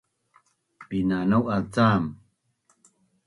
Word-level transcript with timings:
Binanau’az 0.89 1.65
cam 1.73 2.03